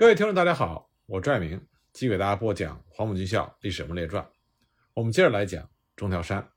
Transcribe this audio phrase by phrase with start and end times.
[0.00, 1.60] 各位听众，大家好，我拽明
[1.92, 4.24] 继续给大家播讲《黄埔军校历史人物列传》。
[4.94, 6.48] 我们接着来讲中条山。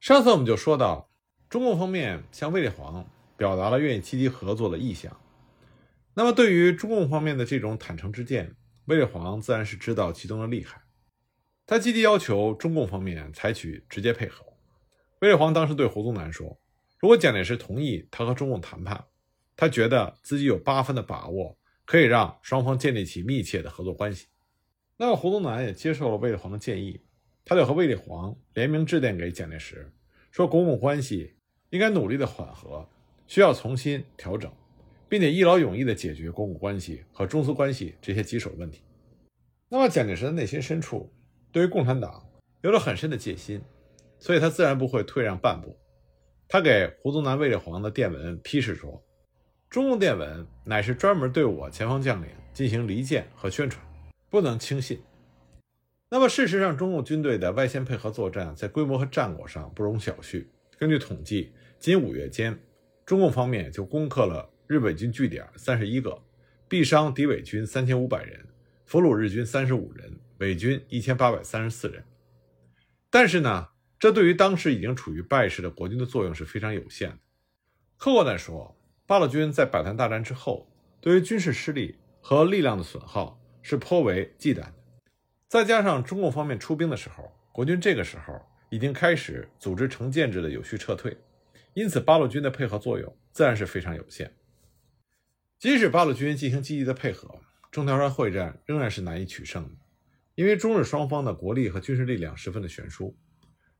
[0.00, 1.08] 上次我们就说到，
[1.48, 5.16] 中共方面向卫立煌表达了愿意积极合作的意向。
[6.14, 8.56] 那么，对于中共方面的这种坦诚之见，
[8.86, 10.82] 卫立煌自然是知道其中的厉害。
[11.64, 14.44] 他积极要求中共方面采取直接配合。
[15.20, 16.60] 卫立煌当时对胡宗南说
[16.98, 19.04] ：“如果蒋介石同意他和中共谈判，
[19.54, 24.26] 他觉得自己有八分的把握。”可以让双方建立起密切的合作关系。
[24.96, 27.00] 那么胡宗南也接受了卫立煌的建议，
[27.44, 29.92] 他就和卫立煌联名致电给蒋介石，
[30.30, 31.34] 说国共关系
[31.70, 32.88] 应该努力的缓和，
[33.26, 34.50] 需要重新调整，
[35.08, 38.82] 并且一劳永逸的解决国共关系和中苏关系这些棘手问题。
[39.68, 41.12] 那么蒋介石的内心深处
[41.50, 42.24] 对于共产党
[42.62, 43.60] 有了很深的戒心，
[44.18, 45.76] 所以他自然不会退让半步。
[46.46, 49.04] 他给胡宗南、卫立煌的电文批示说。
[49.74, 53.84] 中共电文乃是专门对我前方将领进行离间和宣传，
[54.30, 55.02] 不能轻信。
[56.08, 60.46] 那么，事实上，中共军队的外线配合作战在规模和战果上不容小觑。
[60.78, 62.56] 根据统计，仅五月间，
[63.04, 66.22] 中共方面就攻克了日伪军据点三十一个，
[66.68, 68.46] 毙伤敌伪军三千五百人，
[68.86, 72.04] 俘虏日军三十五人，伪军一千八百三十四人。
[73.10, 77.18] 但是呢，这对于当时已经处于败势的国军的作用是非常有限的。
[77.96, 80.66] 客观来说，八路军在百团大战之后，
[80.98, 84.74] 对于军事失利和力量的损耗是颇为忌惮的。
[85.46, 91.14] 再加上中共方面出兵的时候，国军这个时候已经开始组织成建制的有序撤退，
[91.74, 94.32] 因此八路军的配合作用自然是非常有限。
[95.58, 99.76] 即使八路军进行积极的配合，中条山会战仍然是难以取胜的，
[100.34, 103.14] 因为中日双方的国力和军事力量十分的悬殊，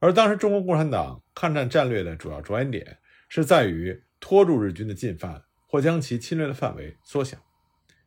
[0.01, 2.99] 而当时中国共产党抗战战略的主要着眼点
[3.31, 4.04] 是在于。
[4.27, 7.37] 拖住日军的进犯，或将其侵略的范围缩小，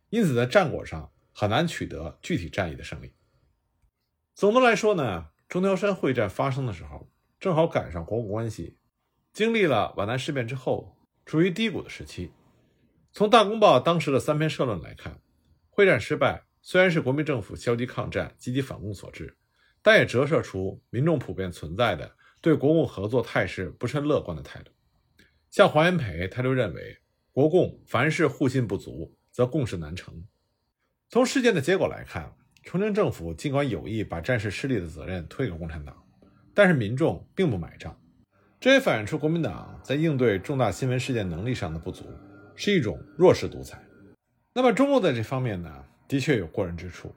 [0.09, 3.13] 因此在战果上很难取得具体战役的胜利。
[4.33, 7.07] 总的来说呢，中条山会战发生的时候，
[7.39, 8.79] 正好赶上国共关系
[9.31, 12.31] 经历了皖南事变之后处于低谷的时期。
[13.11, 15.21] 从《大公报》当时的三篇社论来看，
[15.69, 19.37] 会战失败虽然是国民政府消极抗战、积极反共所致，
[19.83, 24.71] 但也折射出民众普遍存在的对国共合作态势不甚乐观的态度。
[25.57, 26.99] 像黄炎培，他就认为
[27.31, 30.23] 国共凡是互信不足，则共事难成。
[31.09, 32.31] 从事件的结果来看，
[32.61, 35.97] 重庆政府尽管有意把战事失利的责任推给共产党，
[36.53, 37.99] 但是民众并不买账。
[38.59, 42.05] 这也反映出国民党在应对重大新闻事件能力上的不足，
[42.55, 43.83] 是一种弱势独裁。
[44.53, 47.11] 那么中共在这方面呢，的确有过人之处，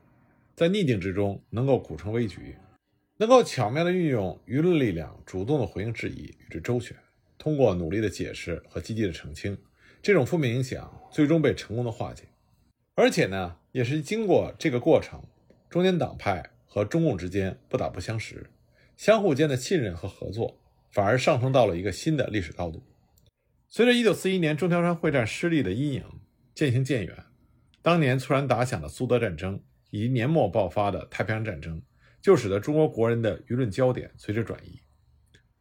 [0.57, 2.57] 在逆境之中能够苦撑危局，
[3.19, 6.97] 能够巧妙地运用舆论力量，主动地回应质疑，与之周旋。
[7.41, 9.57] 通过努力的解释和积极的澄清，
[10.03, 12.25] 这种负面影响最终被成功的化解。
[12.95, 15.25] 而且呢，也是经过这个过程，
[15.71, 18.51] 中间党派和中共之间不打不相识，
[18.95, 20.61] 相互间的信任和合作
[20.93, 22.83] 反而上升到了一个新的历史高度。
[23.71, 26.05] 随着1941年中条山会战失利的阴影
[26.55, 27.25] 渐行渐远，
[27.81, 29.59] 当年突然打响的苏德战争
[29.89, 31.81] 以及年末爆发的太平洋战争，
[32.21, 34.79] 就使得中国国人的舆论焦点随之转移。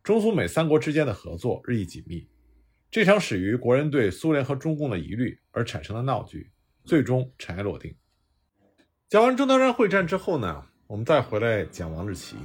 [0.09, 2.28] 中苏美三国之间的合作日益紧密，
[2.90, 6.50] 这场始于国人对苏联和中共的疑虑而产生的闹剧，
[6.84, 7.94] 最终尘埃落定。
[9.08, 12.36] 讲完中条山会战之后呢，我们再回来讲王志奇。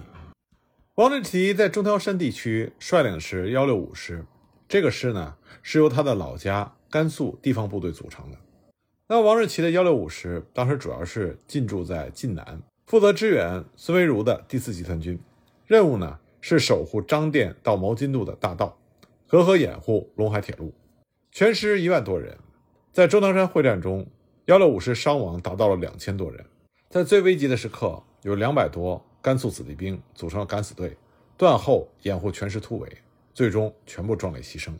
[0.97, 4.27] 王志奇在中条山地区率领是幺六五师，
[4.69, 8.37] 这个师呢是由他的老家甘肃地方部队组成的。
[9.07, 15.19] 那王志奇的幺六五师当时主要是进驻在晋南，负责支援孙维如的第四集团军，
[15.67, 16.21] 任务呢。
[16.47, 18.79] 是守护张店到毛巾渡的大道，
[19.27, 20.75] 和和掩护陇海铁路。
[21.33, 22.37] 全师一万多人，
[22.93, 24.07] 在中条山会战中，
[24.45, 26.45] 幺六五师伤亡达到了两千多人。
[26.91, 30.99] 在最危急的时刻，有两百多甘肃子弟兵组成了敢死队，
[31.39, 32.99] 断后掩护全师突围，
[33.33, 34.71] 最终全部壮烈牺牲。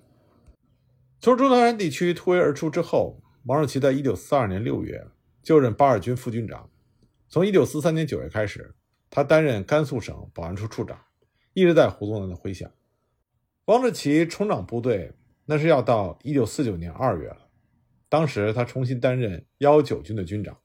[1.19, 5.03] 从中条山地区突围而出之后，王若奇在一九四二年六月
[5.43, 6.69] 就任八二军副军长。
[7.27, 8.75] 从一九四三年九月开始，
[9.09, 10.99] 他担任甘肃省保安处处长。
[11.55, 12.73] 一直在胡宗南的麾下，
[13.67, 15.13] 王志奇重掌部队，
[15.47, 17.47] 那是要到一九四九年二月了。
[18.09, 20.59] 当时他重新担任幺九军的军长。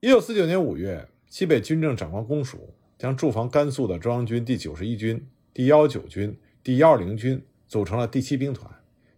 [0.00, 8.70] 一九四九年五月，西北军政长官公署将驻防甘肃的中央军第九十一军、第幺九军、第幺二零军组成了第七兵团，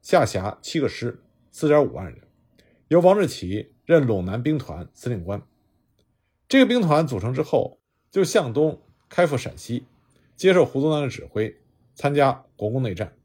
[0.02, 1.20] 下辖七个师，
[1.50, 2.20] 四点五万人，
[2.86, 5.42] 由王志奇任陇南兵团司令官。
[6.46, 7.80] 这个兵团组成之后，
[8.12, 9.86] 就向东开赴陕西。
[10.36, 11.56] 接受胡宗南的指挥，
[11.94, 13.16] 参加国共内战。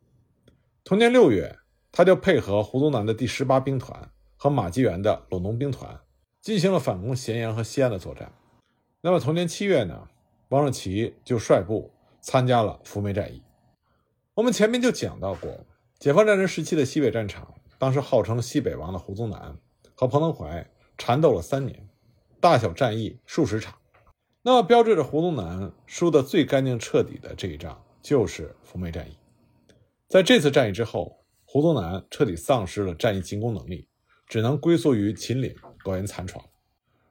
[0.83, 1.57] 同年六月，
[1.91, 5.99] 他就配合胡宗南的第十八兵团和马基元的陇东兵团，
[6.41, 8.31] 进行了反攻咸阳和西安的作战。
[9.01, 10.07] 那么同年七月呢，
[10.49, 11.91] 王若琪就率部
[12.21, 13.41] 参加了扶梅战役。
[14.35, 15.65] 我们前面就讲到过，
[15.99, 19.57] 解放战争时期的西北战场，当时号称西北王的胡宗南
[19.95, 20.65] 和彭德怀
[20.97, 21.89] 缠斗了三年，
[22.39, 23.75] 大小战役数十场。
[24.41, 29.17] 那么标志着胡宗南输得最干净彻底的这一仗，就是扶梅战役。
[30.07, 33.87] 在这次战役之后，胡宗南彻底丧失了战役进攻能力，
[34.27, 36.43] 只能龟缩于秦岭苟延残喘，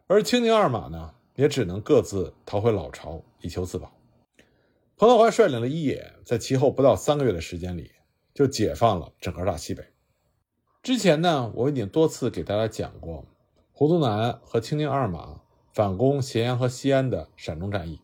[0.07, 1.15] 而青宁二马呢？
[1.35, 3.93] 也只能各自逃回老巢以求自保。
[4.97, 7.93] 彭德怀率领了一野，在其后不到三个月的时间里，
[8.35, 9.85] 就解放了整个大西北。
[10.83, 13.25] 之前呢，我已经多次给大家讲过
[13.71, 15.43] 胡宗南和青宁二马
[15.73, 18.01] 反攻咸阳和西安的陕中战役。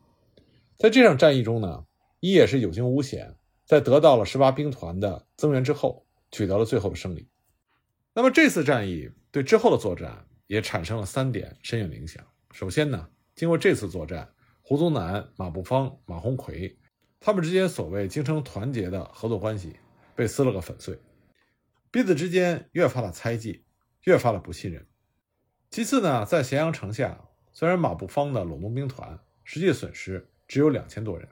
[0.79, 1.87] 在这场战役中呢，
[2.21, 7.29] 一野是有惊无险，在得到了十八兵团的增援之后，取得了最后的胜利。
[8.13, 12.25] 那么这次战役对之后的作战也产生了三点深远影响。
[12.53, 14.33] 首先呢，经过这次作战，
[14.63, 16.79] 胡宗南、马步芳、马鸿逵，
[17.19, 19.77] 他们之间所谓京城团结的合作关系
[20.15, 20.99] 被撕了个粉碎，
[21.91, 23.65] 彼此之间越发的猜忌，
[24.03, 24.87] 越发的不信任。
[25.71, 27.24] 其次呢，在咸阳城下，
[27.55, 31.27] 虽然马步芳的陇东兵团实际损失只有两千多人，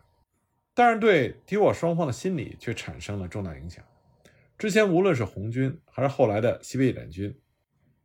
[0.73, 3.85] 但是对敌我双方的心理却产生了重大影响。
[4.57, 7.39] 之前无论是红军还是后来的西北野战军，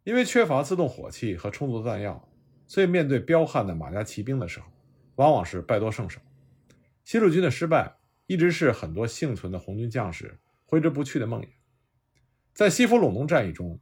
[0.04, 2.28] 因为缺乏自动火器和充足的弹药。
[2.70, 4.66] 所以，面对彪悍的马家骑兵的时候，
[5.16, 6.20] 往往是败多胜少。
[7.06, 11.48] 西路军的失败，一直是很多幸存的红军将士挥之不去的梦魇。
[12.54, 13.80] 在西府陇东战役中，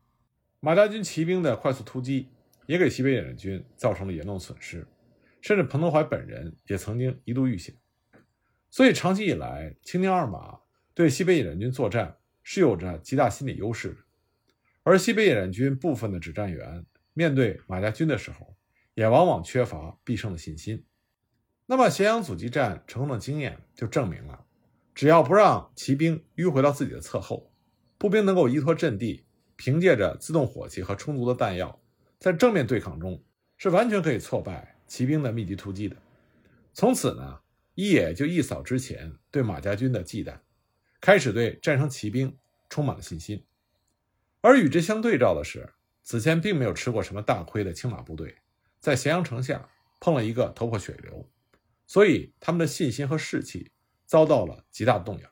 [0.59, 2.27] 马家军骑兵的快速突击，
[2.67, 4.87] 也给西北野战军造成了严重损失，
[5.41, 7.75] 甚至彭德怀本人也曾经一度遇险。
[8.69, 10.59] 所以，长期以来，青宁二马
[10.93, 13.97] 对西北野战军作战是有着极大心理优势的，
[14.83, 18.55] 而西北野战军部分的指战员面对马家军的时候，
[18.93, 20.83] 也往往缺乏必胜的信心。
[21.67, 24.45] 那么，咸阳阻击战成功的经验就证明了，
[24.93, 27.51] 只要不让骑兵迂回到自己的侧后，
[27.97, 29.25] 步兵能够依托阵地，
[29.55, 31.81] 凭借着自动火器和充足的弹药，
[32.25, 33.23] 在正面对抗中
[33.55, 35.95] 是完全可以挫败骑兵的密集突击的。
[36.73, 37.41] 从此呢，
[37.75, 40.39] 一野就一扫之前对马家军的忌惮，
[40.99, 42.35] 开始对战胜骑兵
[42.67, 43.45] 充满了信心。
[44.41, 48.35] 而与之相对照的是，此前并没有吃过什么大亏的青马部队。
[48.79, 49.69] 在咸阳城下
[49.99, 51.29] 碰了一个头破血流，
[51.85, 53.69] 所以他们的信心和士气
[54.07, 55.29] 遭到了极大的动摇。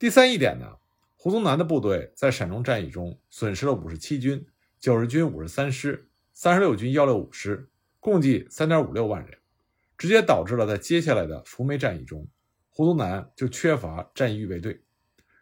[0.00, 0.78] 第三一点呢，
[1.14, 4.44] 胡宗南的部队在陕中战役中损失了五十七军、
[4.84, 7.70] 九十军五十三师、三十六军幺六五师，
[8.00, 9.38] 共计三点五六万人，
[9.96, 12.28] 直接导致了在接下来的扶梅战役中，
[12.68, 14.82] 胡宗南就缺乏战役预备队，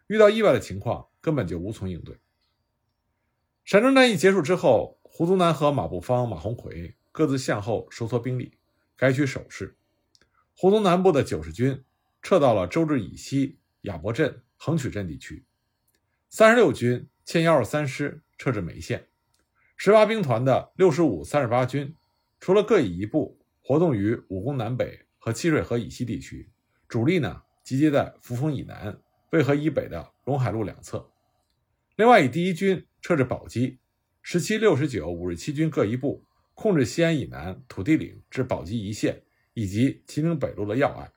[0.07, 2.17] 遇到意外的情况根本就无从应对。
[3.65, 4.97] 陕中战役结束之后。
[5.03, 8.57] 胡宗南和马步芳、马鸿逵各自向后收缩兵力，
[8.95, 9.77] 改取守势。
[10.55, 11.83] 胡宗南部的九十军
[12.21, 15.45] 撤到了周至以西亚伯镇、横渠镇地区，
[16.29, 19.07] 三十六军迁幺二三师撤至眉县，
[19.75, 21.95] 十八兵团的六十五、三十八军
[22.39, 26.49] 除了各以一部活动于武功南北和七水河以西地区，
[26.87, 28.97] 主力呢集结在扶风以南、
[29.31, 31.09] 渭河以北的陇海路两侧。
[31.95, 33.79] 另外，以第一军撤至宝鸡。
[34.21, 39.21] 十七、六十九、五十七军各一部，控制西安以南土地岭至宝鸡一线
[39.53, 41.11] 以及秦岭北路的要隘。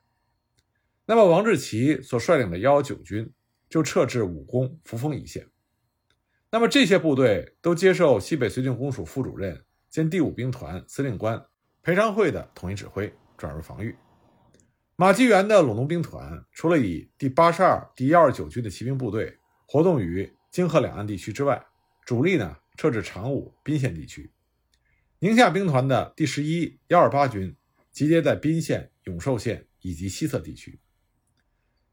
[1.05, 3.33] 那么，王志奇所率领的幺幺九军
[3.69, 5.47] 就撤至武功、扶风一线。
[6.51, 11.45] 那么，这些部队都接受西北绥靖公署副主任兼第五兵团司令官
[11.83, 13.95] 裴昌会的统一指挥，转入防御。
[14.97, 21.65] 马基元的陇东兵团，除了以第八十二、第幺二九军的骑兵部队活动于京河两岸地区之外，
[22.05, 22.57] 主力呢？
[22.79, 24.31] 撤至长武、宾县地区，
[25.21, 27.57] 宁夏兵团的第十一、幺二八军
[27.91, 30.79] 集结在宾县、永寿县以及西侧地区。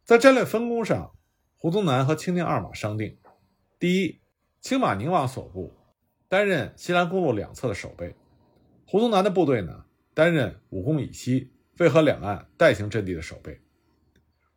[0.03, 1.15] 在战略分工上，
[1.55, 3.17] 胡宗南和青宁二马商定：
[3.79, 4.19] 第一，
[4.63, 5.73] 青马宁王所部
[6.29, 8.15] 担任西兰公路两侧的守备，
[8.87, 13.59] 胡宗南的部队呢担任武功以西渭河两岸带行阵地的守备。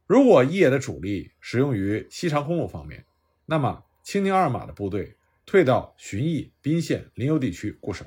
[0.07, 3.05] 如果一野的主力使用于西长公路方面，
[3.47, 5.17] 那么青宁二马的部队。
[5.45, 8.05] 退到旬邑、宾县、临游地区固守，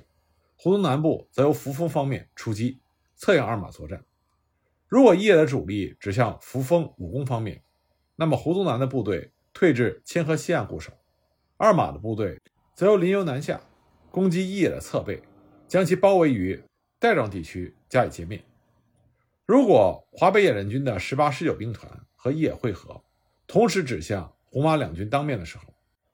[0.58, 2.82] 胡宗南部则由扶风方面出击，
[3.16, 4.04] 策应二马作战。
[4.90, 7.64] 如果一野的主力指向扶风、武功方面，
[8.18, 10.92] 那么胡宗南的部队退至千河西岸固守，
[11.60, 12.40] 二马的部队
[12.74, 13.60] 则由临游南下，
[14.10, 15.22] 攻击一野的侧背，
[15.68, 16.58] 将其包围于
[16.98, 18.42] 代庄地区加以歼灭。
[19.46, 23.04] 如果华北野战军的十八、十九兵团和一野会合，
[23.46, 25.66] 同时指向红马两军当面的时候，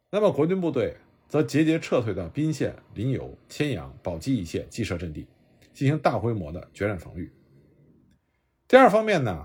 [0.09, 0.97] 那么国军部队。
[1.27, 5.27] 则节节撤退到宾县、临游、千阳、宝鸡一线既设阵地，
[5.73, 7.33] 进行大规模的决战防御。
[8.67, 9.43] 第二方面呢，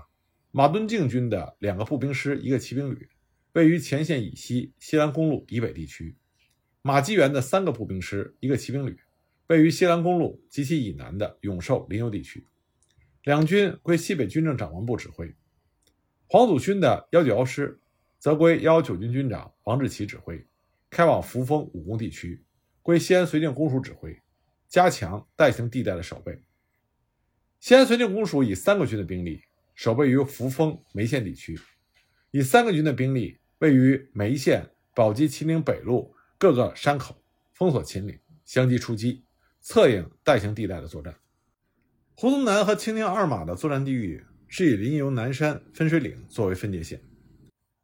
[0.51, 3.09] 马敦靖军的两个步兵师、一个骑兵旅，
[3.53, 6.15] 位于前线以西西兰公路以北地区；
[6.81, 8.97] 马基元的三个步兵师、一个骑兵旅，
[9.47, 12.47] 位于西兰公路及其以南的永寿、临游地区。
[13.23, 15.35] 两军归西北军政长官部指挥。
[16.27, 17.79] 黄祖勋的幺九幺师，
[18.17, 20.47] 则归幺幺九军军长王志奇指挥，
[20.89, 22.41] 开往扶风武功地区，
[22.81, 24.17] 归西安绥靖公署指挥，
[24.69, 26.41] 加强代行地带的守备。
[27.59, 29.41] 西安绥靖公署以三个军的兵力
[29.75, 31.59] 守备于扶风梅县地区，
[32.31, 39.23] 以三个军的兵力位于眉县、宝鸡、秦岭北路各个山口，封锁秦岭，相继出击，
[39.59, 41.15] 策应代行地带的作战。
[42.15, 47.03] 胡宗南和青宁二马的作战地域是以临游南山分水岭作为分界线。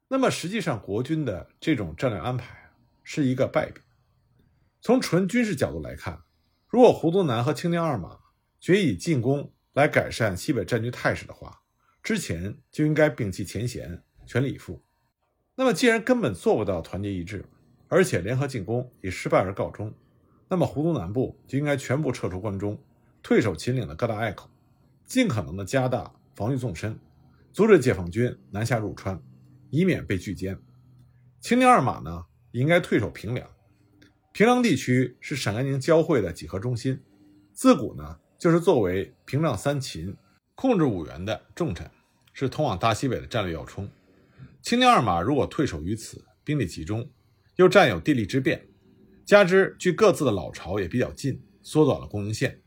[0.08, 2.72] 那么实际上，国军的这种战略安排
[3.04, 3.80] 是一个败笔。
[4.82, 6.24] 从纯军事角度来看，
[6.68, 8.18] 如果胡宗南和青宁二马
[8.60, 11.62] 决以进攻，来改善西北战局态势的话，
[12.02, 14.84] 之前就应该摒弃前嫌，全力以赴。
[15.60, 17.44] 那么，既然根本做不到团结一致，
[17.88, 19.92] 而且联合进攻以失败而告终，
[20.48, 22.80] 那么湖东南部就应该全部撤出关中，
[23.24, 24.48] 退守秦岭的各大隘口，
[25.08, 27.00] 尽可能的加大防御纵深，
[27.52, 29.20] 阻止解放军南下入川，
[29.72, 30.56] 以免被拒歼。
[31.42, 33.50] 秦岭二马呢，也应该退守平凉。
[34.32, 37.02] 平凉地区是陕甘宁交汇的几何中心，
[37.52, 38.20] 自古呢。
[38.38, 40.16] 就是作为平壤三秦
[40.54, 41.90] 控制五原的重镇，
[42.32, 43.90] 是通往大西北的战略要冲。
[44.68, 47.10] 青宁二马如果退守于此，兵力集中，
[47.56, 48.68] 又占有地利之便，
[49.26, 52.62] 加之距各自的老巢也比较近，缩短了供应线，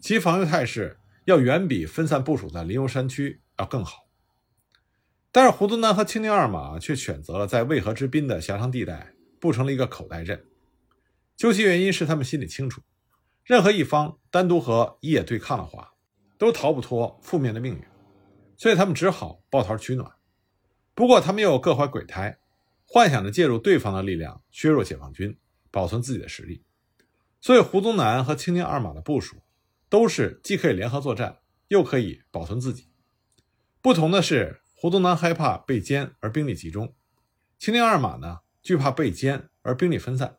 [0.00, 4.08] 其防御态势要远比分散部署在临游山区要更好。
[5.30, 10.42] 但是胡宗南和青宁二马却选择了在渭河之滨的狭长地带布成了一个口袋阵，
[11.36, 12.80] 究其原因是他们心里清楚。
[13.44, 15.92] 任何一方单独和一野对抗的话，
[16.38, 17.84] 都逃不脱负面的命运，
[18.56, 20.10] 所以他们只好抱团取暖。
[20.94, 22.38] 不过，他们又各怀鬼胎，
[22.86, 25.38] 幻想着借助对方的力量削弱解放军，
[25.70, 26.62] 保存自己的实力。
[27.40, 29.42] 所以，胡宗南和青宁二马的部署
[29.88, 32.88] 都是既可以联合作战，又可以保存自己。
[33.80, 36.94] 不同的是，胡宗南害怕被歼而兵力集中，
[37.58, 40.38] 青宁二马呢惧怕被歼而兵力分散。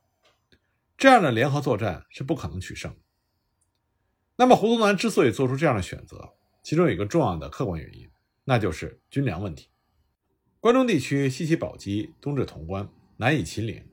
[0.96, 2.96] 这样的联合作战是不可能取胜。
[4.36, 8.10] 那么，胡宗南之所以做出这样的选择，其中有一个重要的客观原因，
[8.46, 9.70] 那就是军粮问题。
[10.64, 13.86] 关中地区西起宝鸡，东至潼关，南以秦岭，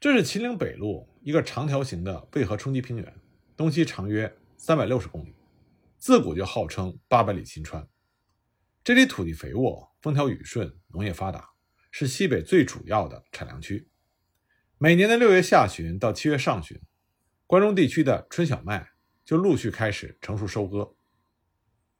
[0.00, 3.20] 这是秦岭北路一个长条形的渭河冲积平原，
[3.56, 5.32] 东西长约三百六十公里，
[5.96, 7.88] 自古就号称八百里秦川。
[8.82, 11.50] 这里土地肥沃，风调雨顺，农业发达，
[11.92, 13.88] 是西北最主要的产粮区。
[14.76, 16.80] 每年的六月下旬到七月上旬，
[17.46, 18.90] 关中地区的春小麦
[19.24, 20.96] 就陆续开始成熟收割。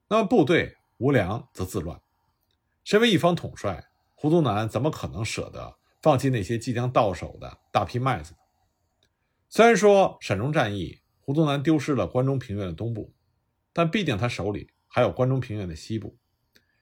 [0.08, 2.02] 那么部队无粮则自乱。
[2.82, 3.84] 身为一方统帅，
[4.20, 8.38] 胡宗南怎么可能舍得放弃那些即将到手的大批麦子呢？
[9.48, 13.14] 虽然说陕中战役，胡宗南丢失了关中平原的东部，
[13.72, 16.18] 但毕竟他手里还有关中平原的西部，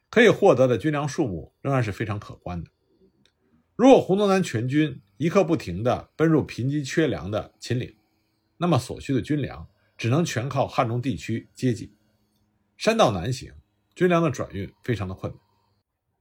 [0.09, 2.71] 可以获得的军粮数目仍然是非常可观的。
[3.76, 7.95] 如果胡宗南全军，一刻不停地奔入贫瘠缺粮的秦岭，
[8.57, 11.95] 那么所需的军粮只能全靠汉中地区接济。
[12.78, 13.52] 山道难行，
[13.95, 15.46] 军粮的转运非常的困难。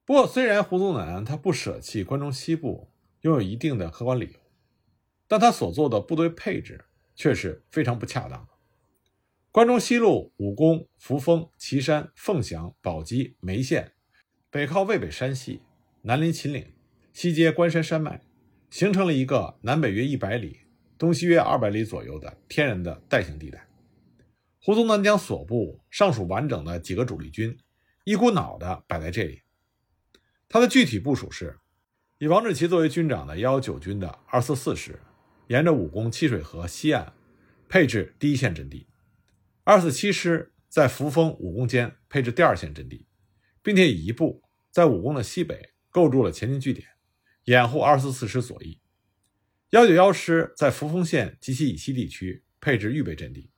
[0.06, 4.40] 不过，虽然胡宗南他不舍弃关中西部，拥有一定的客观理由，
[5.28, 6.86] 但他所做的部队配置
[7.16, 8.50] 却是非常不恰当的。
[9.52, 13.94] 关中西路武功、扶风、岐山、凤翔、宝鸡、梅县，
[14.52, 15.62] 北靠渭北山系，
[16.04, 16.74] 南临秦岭，
[17.12, 18.22] 西接关山山脉。
[18.70, 20.60] 形成了一个南北约一百里、
[20.98, 23.66] 东西约二百里左右的天然的带形地带。
[24.60, 27.58] 胡宗南将所部尚属完整的几个主力军
[28.04, 29.42] 一股脑地摆在这里。
[30.48, 31.60] 他的具体部署是：
[32.18, 35.00] 以王志奇作为军长的幺九军的二四四师，
[35.48, 37.14] 沿着武功七水河西岸
[37.68, 38.88] 配置第一线阵地；
[39.64, 43.08] 二四七师在扶风武功间配置第二线阵地，
[43.62, 46.88] 并且以一部在武功的西北构筑了前进据点。
[47.46, 48.80] 掩护二四四师左翼，
[49.70, 53.52] 幺九幺师在扶风县及其以西地区配置预备阵地。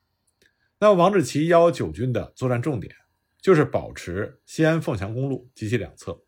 [0.79, 2.93] 那么王志奇幺九军的作战重点
[3.41, 6.21] 就是保持西安凤翔公路及其两侧。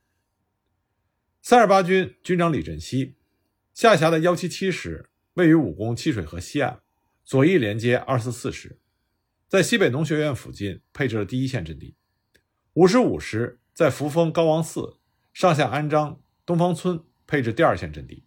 [1.49, 3.15] 三十八军军长李振西
[3.73, 6.81] 下辖的幺七七师位于武功七水河西岸，
[7.25, 8.77] 左翼连接二四四师，
[9.47, 11.95] 在西北农学院附近配置了第一线阵地。
[12.73, 14.99] 五十五师在扶风高王寺
[15.33, 17.03] 上下安章东方村。
[17.25, 18.25] 配置第二线阵地，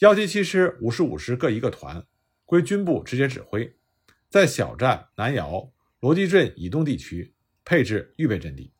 [0.00, 2.04] 幺七七师、五十五师各一个团，
[2.44, 3.74] 归军部直接指挥，
[4.28, 7.32] 在小站、南窑、罗集镇以东地区
[7.64, 8.74] 配置预备阵地。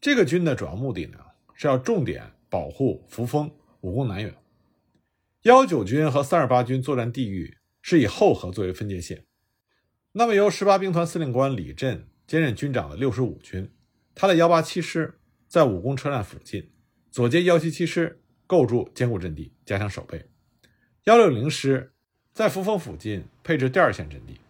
[0.00, 1.18] 这个军的主要目的呢，
[1.54, 3.50] 是要重点保护扶风、
[3.80, 4.34] 武功南远。
[5.42, 9.24] 幺九军和三二八军作战地域是以后河作为分界线。
[10.12, 13.70] 那么，由十八兵团司令官李振兼任军长的六十五军，
[14.14, 16.70] 他的幺八七师在武功车站附近，
[17.10, 20.28] 左接幺七七师，构筑坚固阵地，加强守备。
[21.04, 21.92] 幺六零师
[22.34, 24.40] 在扶风附近配置第二线阵地。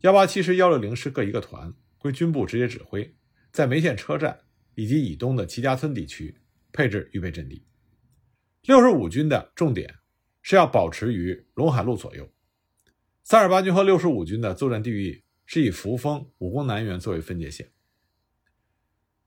[0.00, 3.14] 幺八七师、幺六零师各一个团，归军部直接指挥，
[3.52, 4.40] 在梅县车站
[4.74, 6.34] 以及以东的齐家村地区
[6.74, 7.64] 配置预备阵地。
[8.64, 9.94] 六十五军的重点
[10.42, 12.28] 是要保持于陇海路左右。
[13.22, 17.70] 三十八军和六十五军的作战地域是以扶风、武功南原作为分界线。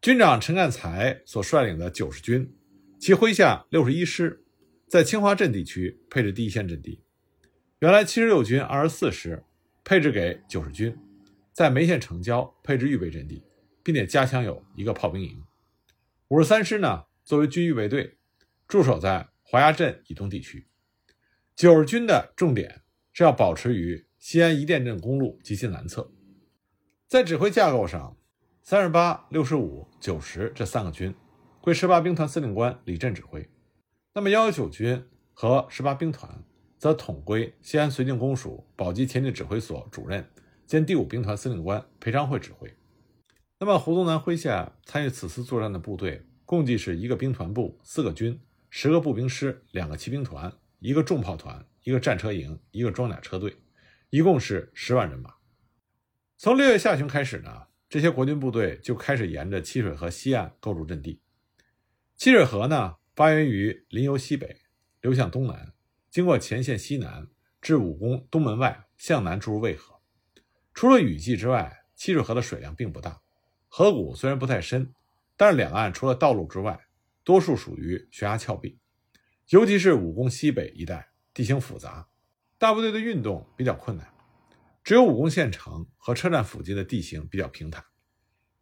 [0.01, 2.53] 军长陈干才所率领的九十军，
[2.99, 4.43] 其麾下六十一师
[4.87, 7.01] 在清华镇地区配置第一线阵地。
[7.79, 9.43] 原来七十六军二十四师
[9.85, 10.95] 配置给九十军，
[11.53, 13.43] 在梅县城郊配置预备阵地，
[13.83, 15.43] 并且加强有一个炮兵营。
[16.27, 18.17] 五十三师呢，作为军预备队，
[18.67, 20.67] 驻守在华崖镇以东地区。
[21.55, 22.81] 九十军的重点。
[23.17, 26.11] 是要保持于西安宜店镇公路及其南侧。
[27.07, 28.15] 在指挥架构上，
[28.61, 31.15] 三十八、六十五、九十这三个军
[31.59, 33.49] 归十八兵团司令官李振指挥。
[34.13, 35.03] 那么幺幺九军
[35.33, 36.43] 和十八兵团
[36.77, 40.29] 则统归西安绥靖公署宝鸡前进指挥所主任
[40.67, 42.71] 兼第五兵团司令官裴昌会指挥。
[43.57, 51.63] 那么胡宗南麾下参与此次作战的部队共计是一个兵团部、四个军、十个步兵师、两个骑兵团、一个重炮团。
[51.83, 53.55] 一个战车营，一个装甲车队，
[54.09, 55.35] 一共是十万人马。
[56.35, 61.21] 从六月下旬开始呢，这些国军部队就开始沿着七水河西岸构筑阵地。
[62.17, 64.57] 七水河呢，发源于临游西北，
[64.99, 65.71] 流向东南，
[66.09, 67.29] 经过前线西南，
[67.61, 70.01] 至武功东门外，向南注入渭河。
[70.73, 73.21] 除了雨季之外，七水河的水量并不大。
[73.69, 74.93] 河谷虽然不太深，
[75.37, 76.77] 但是两岸除了道路之外，
[77.23, 78.79] 多数属于悬崖峭壁，
[79.49, 81.11] 尤其是武功西北一带。
[81.33, 82.07] 地形复杂，
[82.57, 84.07] 大部队的运动比较困难，
[84.83, 87.85] 只有武功县城和车站附近的地形比较平坦。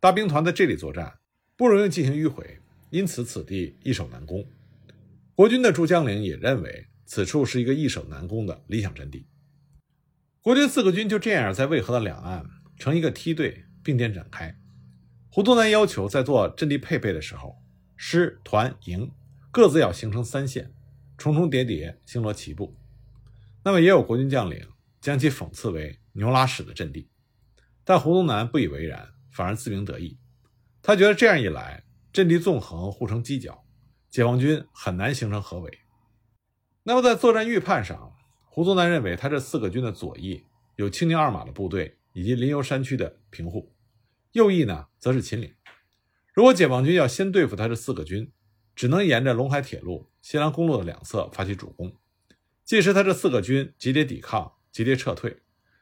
[0.02, 1.20] 大兵团在这里作战
[1.56, 2.60] 不容易进行迂回，
[2.90, 4.46] 因此此地易守难攻。
[5.36, 9.26] 国军的驻将领也认为此处是一个易守难攻的理想阵地。
[10.42, 12.46] 国军四个军就这样在渭河的两岸
[12.78, 14.54] 成一个梯队并肩展开。
[15.36, 17.62] 胡宗南要求在做阵地配备的时候，
[17.98, 19.12] 师、团、营
[19.52, 20.74] 各自要形成三线。
[21.18, 22.74] 重重叠叠，星罗棋布。
[23.62, 24.66] 那么，也有国军将领
[25.02, 27.10] 将其讽刺为“牛拉屎的阵地”，
[27.84, 30.18] 但胡宗南不以为然，反而自鸣得意。
[30.82, 33.66] 他觉得这样一来，阵地纵横，互成犄角，
[34.10, 35.80] 解放军很难形成合围。
[36.84, 38.14] 那么，在作战预判上，
[38.46, 40.46] 胡宗南认为他这四个军的左翼
[40.78, 43.75] 有青宁二马的部队以及临游山区的平户，
[44.36, 45.54] 右翼呢则是秦岭。
[46.34, 48.34] 如果解放军要先对付他这四个军，
[48.76, 51.96] 只能沿着陇海铁路、西兰公路的两侧发起主攻，
[52.66, 55.38] 届时他这四个军集结抵抗、集结撤退，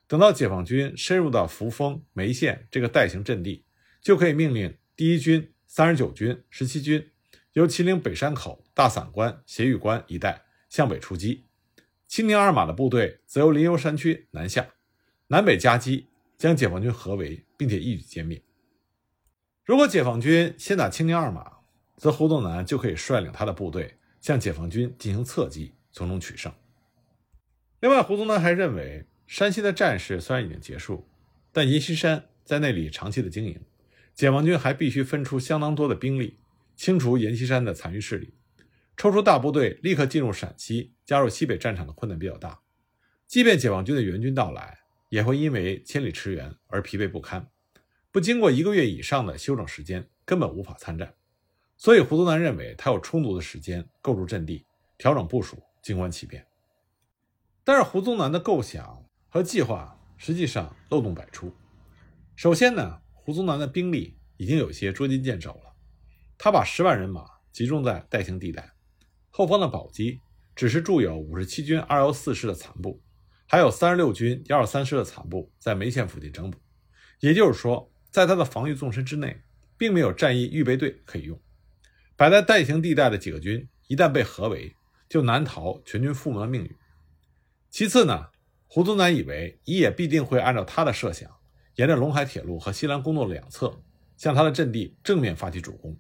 [0.06, 3.66] 等到解放军深入到扶风、梅县这个代行阵地，
[4.04, 7.10] 就可以命令第一军、三十九军、十七军
[7.54, 11.46] 由秦岭北山口、大散关、斜峪关一带向北出击，
[12.08, 14.68] 青宁二马的部队则由临游山区南下，
[15.30, 18.44] 南北夹击，将解放军合围，并且一举歼灭。
[19.64, 21.60] 如果解放军先打青宁二马，
[21.96, 26.52] 则胡宗南就可以率领他的部队向解放军进行侧击，从中取胜。
[27.80, 31.08] 另外，胡宗南还认为，山西的战事虽然已经结束，
[31.54, 33.62] 但阎锡山在那里长期的经营，
[34.14, 36.40] 解放军还必须分出相当多的兵力，
[36.76, 38.34] 清除阎锡山的残余势力。
[38.98, 42.60] 抽出大部队立刻进入陕西，加入西北战场的困难比较大。
[43.26, 47.48] 即便解放军的援军到来，也会因为千里驰援而疲惫不堪，
[48.14, 51.16] 不经过一个月以上的休整时间，根本无法参战。
[51.76, 54.64] 所以，胡宗南认为他有充足的时间构筑阵地、
[55.00, 56.46] 调整部署、静观其变。
[57.64, 61.52] 但是，胡宗南的构想和计划实际上漏洞百出。
[62.36, 65.74] 首先呢，胡宗南的兵力已经有些捉襟见肘了。
[66.38, 68.74] 他把十万人马集中在代行地带，
[69.32, 70.20] 后方的宝鸡
[70.56, 73.02] 只是驻有五十七军二幺四师的残部，
[73.48, 76.60] 还有三十六军幺二三师的残部在梅县附近整补。
[77.20, 79.42] 也就是说，在他的防御纵深之内，
[79.76, 81.42] 并没有战役预备队可以用。
[82.16, 84.76] 摆在代行地带的几个军一旦被合围，
[85.10, 86.72] 就难逃全军覆没的命运。
[87.72, 88.28] 其次呢，
[88.68, 91.28] 胡宗南以为乙也必定会按照他的设想，
[91.78, 93.82] 沿着陇海铁路和西兰公路两侧，
[94.16, 95.98] 向他的阵地正面发起主攻。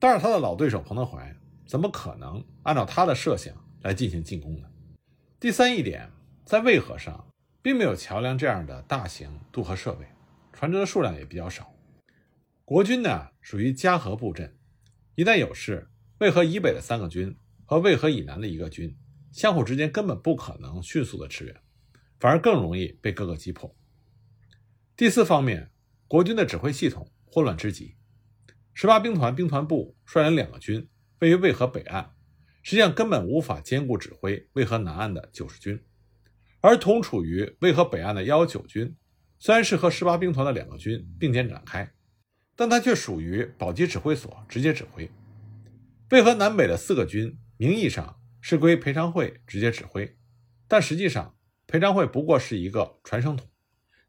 [0.00, 1.32] 但是他的老对手彭德怀
[1.68, 4.68] 怎么可能按照他的设想来进行进攻呢？
[5.38, 6.10] 第三一点，
[6.44, 7.28] 在渭河上
[7.62, 10.04] 并没有桥梁这样的大型渡河设备，
[10.58, 11.72] 船只的数量也比较少。
[12.64, 14.58] 国军呢属于嘉禾布阵，
[15.14, 18.98] 一旦有事，渭河以北的三个军和渭河以南的一个军
[19.30, 21.54] 相互之间根本不可能迅速的驰援，
[22.18, 23.72] 反而更容易被各个击破。
[24.96, 25.70] 第四方面，
[26.08, 27.94] 国军的指挥系统混乱之极。
[28.74, 30.88] 十八兵团兵团部率领两个军
[31.20, 32.16] 位于渭河北岸，
[32.64, 35.80] 实际上根本无法兼顾指挥渭河南岸的九十军，
[36.60, 38.96] 而同处于渭河北岸的幺幺九军，
[39.38, 41.92] 虽然是和十八兵团的两个军并肩展开。
[42.60, 45.08] 但它却属于保级指挥所直接指挥。
[46.10, 50.18] 渭河南北的四个军名义上是归裴昌会直接指挥，
[50.66, 51.36] 但实际上
[51.68, 53.48] 裴昌会不过是一个传声筒，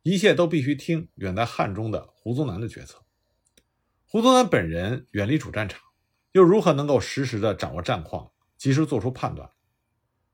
[0.02, 3.06] 一切都必须听远在汉中的胡宗南的决策。
[4.08, 5.80] 胡宗南本人远离主战场，
[6.32, 9.48] 又如何能够实时的掌握战况，及时做出判断？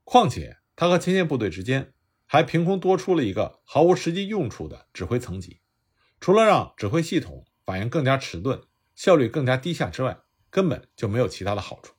[0.04, 1.92] 况且他和前线部队之间
[2.26, 5.60] 还凭空多出了一个毫无实际用处的指挥层级，
[6.20, 7.46] 除了让指挥系统。
[7.66, 8.62] 反应更加迟钝，
[8.94, 11.96] 效率更加低下之外，根本就没有其他的好处。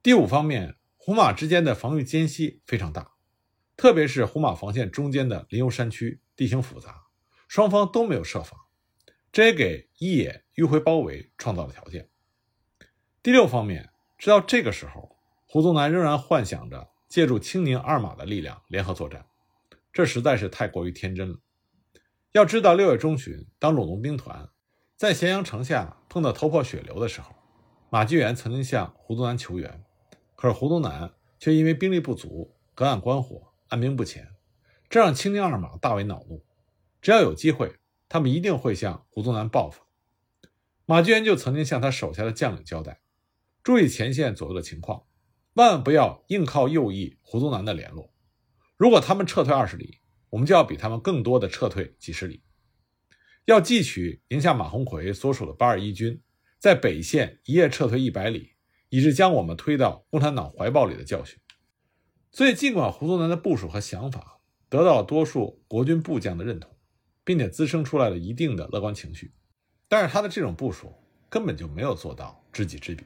[0.00, 3.14] 第五方面，胡马之间的防御间隙非常大，
[3.76, 7.06] 特别是胡马防线中间的林游山区，地形复杂，
[7.48, 8.56] 双方都没有设防，
[9.32, 12.08] 这也给一野迂回包围创造了条件。
[13.24, 15.18] 第六方面，直到这个时候，
[15.48, 19.26] 胡宗南仍然幻想着借助青宁二马的力量联合作战，
[19.92, 21.38] 这实在是太过于天真了。
[22.32, 24.48] 要知道，六月中旬，当鲁农兵团
[24.96, 27.34] 在咸阳城下碰到头破血流的时候，
[27.90, 29.84] 马继元曾经向胡宗南求援，
[30.34, 34.26] 可是胡宗南却因为兵力不足，隔岸观火，按兵不前，
[34.88, 36.42] 这让青宁二马大为恼怒。
[37.02, 37.76] 只要有机会，
[38.08, 39.82] 他们一定会向胡宗南报复。
[40.86, 43.02] 马继元就曾经向他手下的将领交代，
[43.62, 45.02] 注意前线左右的情况，
[45.54, 48.12] 万万不要硬靠右翼胡宗南的联络。
[48.76, 49.98] 如果他们撤退二十里，
[50.30, 52.42] 我们就要比他们更多的撤退几十里，
[53.44, 56.22] 要汲取宁夏马鸿逵所属的八二一军
[56.58, 58.52] 在北线一夜撤退一百里，
[58.88, 61.38] 以致将我们推到共产党怀抱里的教训。
[62.30, 66.74] 所以，尽管胡宗南的部署和想法得到了多数国军部将的认同，
[67.24, 69.34] 并且滋生出来了一定的乐观情绪，
[69.86, 70.94] 但是他的这种部署
[71.28, 73.04] 根本就没有做到知己知彼。